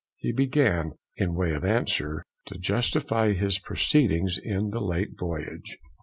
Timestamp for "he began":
0.17-0.93